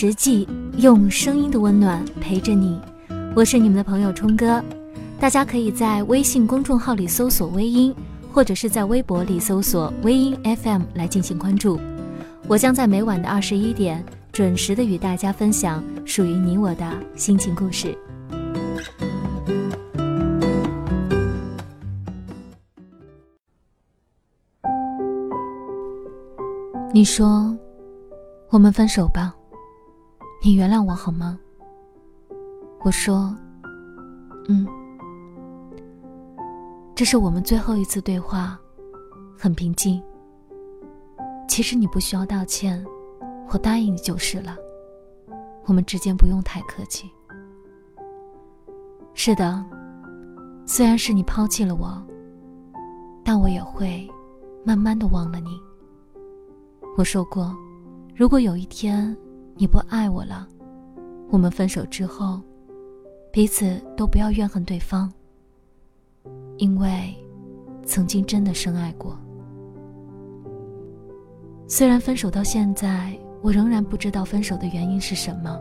[0.00, 2.80] 实际，用声音的温暖陪着你。
[3.34, 4.62] 我是你们的朋友冲哥，
[5.18, 7.92] 大家可以在微信公众号里搜索“微音”，
[8.30, 11.80] 或者是在微博里搜索“微音 FM” 来进行关注。
[12.46, 17.92] 我将在每晚的二十一点准时的与大家分享属于你我的心情故事。
[26.94, 27.52] 你说，
[28.48, 29.34] 我们分手吧，
[30.40, 31.38] 你原谅我好吗？
[32.80, 33.36] 我说，
[34.48, 34.66] 嗯。
[36.94, 38.58] 这是我们最后一次对话，
[39.36, 40.02] 很平静。
[41.48, 42.84] 其实你不需要道歉，
[43.50, 44.56] 我答应你就是了。
[45.66, 47.10] 我们之间不用太客气。
[49.14, 49.64] 是的，
[50.64, 52.00] 虽然是你抛弃了我，
[53.24, 54.08] 但我也会
[54.64, 55.60] 慢慢的忘了你。
[56.96, 57.54] 我说过，
[58.14, 59.16] 如果有一天
[59.60, 60.46] 你不爱我了，
[61.30, 62.40] 我们分手之后，
[63.32, 65.12] 彼此都不要怨恨对方，
[66.58, 67.12] 因为
[67.84, 69.18] 曾经真的深爱过。
[71.66, 75.60] 虽然分手到现在，我仍然不知道分手的原因是什么，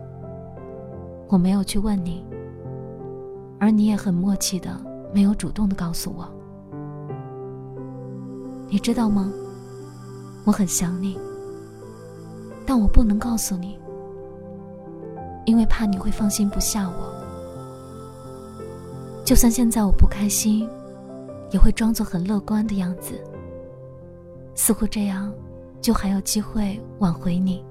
[1.28, 2.24] 我没有去问你，
[3.60, 4.80] 而你也很默契的
[5.12, 6.32] 没有主动的告诉我。
[8.70, 9.34] 你知道吗？
[10.46, 11.18] 我很想你。
[12.64, 13.80] 但我不能告诉你，
[15.48, 17.14] 因为怕你会放心不下我。
[19.24, 20.70] 就算现在我不开心，
[21.52, 23.14] 也会装作很乐观的样子，
[24.56, 25.34] 似乎这样
[25.82, 27.64] 就还有机会挽回你。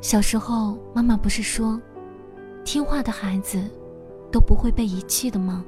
[0.00, 1.78] 小时候，妈妈不是说，
[2.64, 3.62] 听话的孩子
[4.30, 5.62] 都不会被遗弃的吗？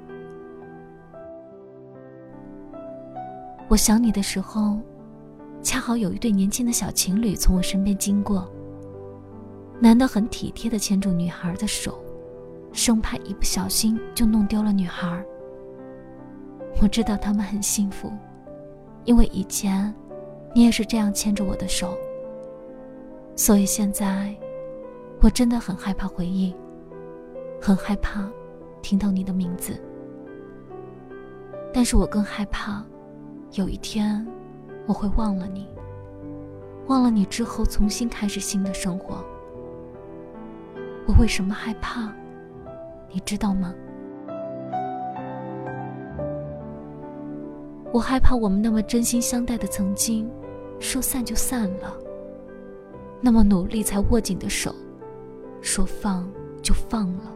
[3.69, 4.79] 我想你的时候。
[5.65, 8.47] 恰好有一对年轻的小情侣从我身边经过。
[9.81, 11.99] 男的很体贴的牵住女孩的手，
[12.71, 15.25] 生怕一不小心就弄丢了女孩。
[16.83, 18.13] 我知道他们很幸福，
[19.05, 19.93] 因为以前
[20.55, 21.97] 你也是这样牵着我的手。
[23.35, 24.35] 所以现在，
[25.21, 26.55] 我真的很害怕回忆，
[27.61, 28.31] 很害怕
[28.83, 29.81] 听到你的名字。
[31.73, 32.85] 但是我更害怕，
[33.53, 34.25] 有一天。
[34.87, 35.67] 我会忘了你，
[36.89, 39.25] 忘了你之后重新开始新的生活。
[41.07, 42.13] 我为什么害怕？
[43.11, 43.75] 你知道吗？
[47.93, 50.29] 我害怕我们那么真心相待的曾经，
[50.81, 51.97] 说散就散了。
[53.21, 54.75] 那么努力才握紧的手，
[55.63, 56.29] 说放
[56.61, 57.33] 就放了。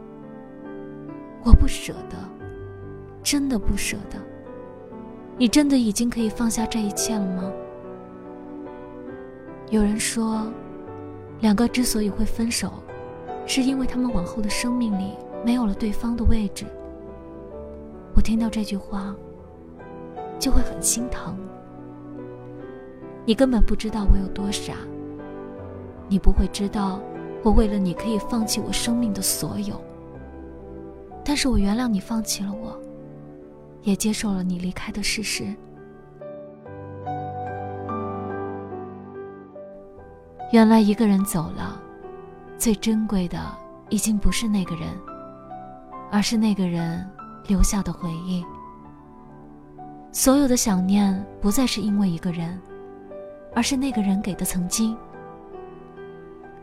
[1.45, 2.17] 我不舍得，
[3.23, 4.19] 真的不舍得。
[5.39, 7.49] 你真的已经可以放下这一切了吗？
[9.71, 10.51] 有人说，
[11.41, 12.73] 两个之所以会分手，
[13.47, 15.13] 是因为他们往后的生命里
[15.45, 16.67] 没有了对方的位置。
[18.17, 19.15] 我听到这句话，
[20.41, 21.39] 就会很心疼。
[23.25, 24.75] 你根本不知道我有多傻，
[26.09, 26.99] 你不会知道
[27.45, 29.81] 我为了你可以放弃我生命的所有。
[31.25, 32.77] 但是我原谅你放弃了我。
[33.89, 35.47] 也接受了你离开的事实。
[40.53, 41.81] 原来一个人走了，
[42.59, 43.41] 最珍贵的
[43.89, 44.91] 已经不是那个人，
[46.11, 47.03] 而是那个人
[47.47, 48.45] 留下的回忆。
[50.13, 52.61] 所有的想念不再是因为一个人，
[53.55, 54.95] 而是那个人给的曾经。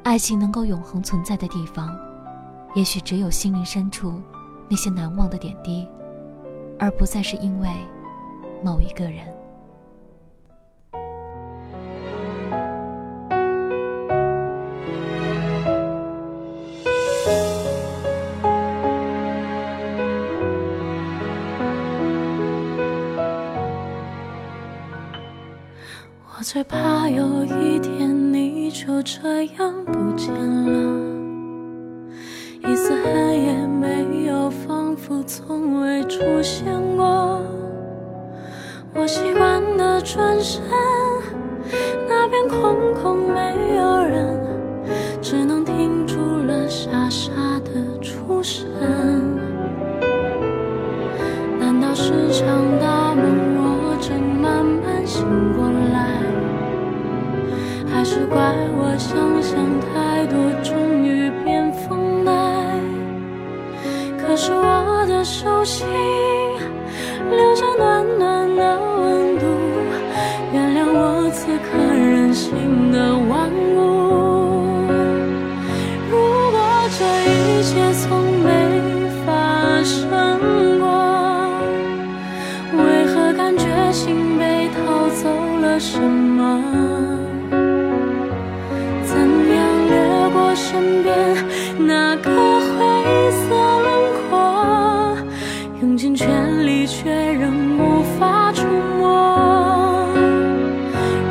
[0.04, 1.98] 爱情能够永恒存在的地方，
[2.76, 4.22] 也许只有心灵深处
[4.70, 5.88] 那些难忘的点滴。
[6.80, 7.70] 而不再是因为
[8.64, 9.36] 某一个人。
[26.38, 31.05] 我最怕有一天你就这样不见了。
[36.16, 36.64] 出现
[36.96, 37.42] 过。
[38.94, 40.64] 我习惯的转身，
[42.08, 44.40] 那边空空没有人，
[45.22, 46.16] 只能停住
[46.48, 47.34] 了傻傻
[47.66, 48.66] 的出神。
[51.60, 52.48] 难道是场
[52.80, 53.26] 大梦，
[53.84, 55.26] 我正慢慢醒
[55.58, 55.98] 过来？
[57.94, 60.05] 还是怪我想象太
[89.04, 89.12] 怎
[89.56, 89.58] 样
[89.90, 89.94] 掠
[90.34, 91.08] 过身边
[91.78, 92.30] 那个
[92.60, 92.76] 灰
[93.32, 93.46] 色
[93.82, 93.88] 轮
[94.30, 94.34] 廓？
[95.82, 96.28] 用尽全
[96.66, 98.66] 力，却仍无法触
[99.00, 99.04] 摸。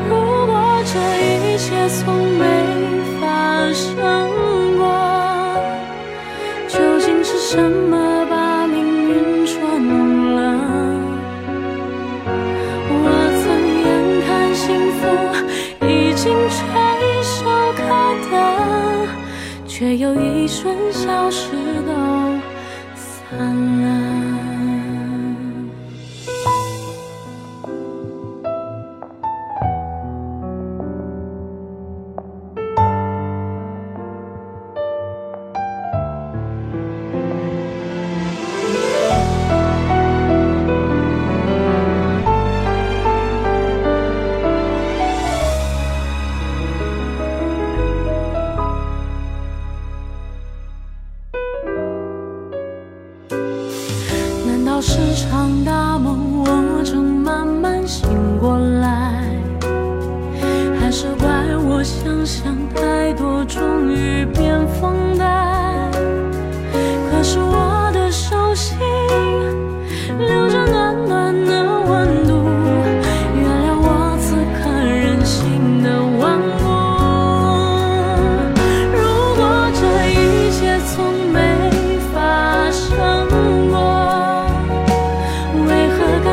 [0.09, 0.13] 如
[0.47, 0.53] 果
[0.85, 0.95] 这
[1.27, 2.43] 一切从没
[3.21, 3.23] 发
[3.73, 3.93] 生
[4.79, 4.83] 过，
[6.69, 7.84] 究竟是什么？
[19.77, 21.51] 却又一瞬消失
[21.85, 21.93] 都
[22.95, 23.37] 散
[23.83, 24.54] 了。
[54.81, 59.25] 是场大梦，我正慢慢醒过来？
[60.81, 64.27] 还是怪我想象太多，终于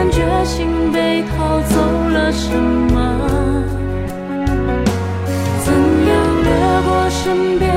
[0.02, 2.98] 感觉心被掏走了什么？
[5.64, 5.72] 怎
[6.08, 6.50] 样掠
[6.88, 7.72] 过身边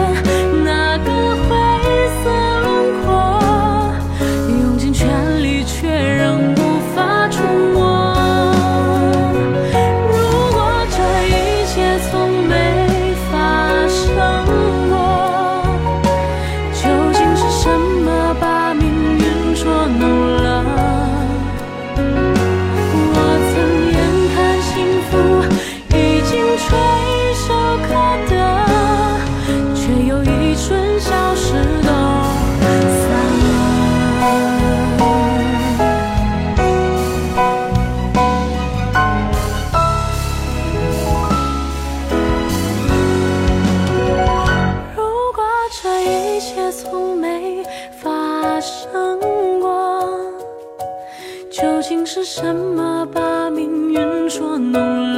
[52.14, 55.13] 是什么把命运捉弄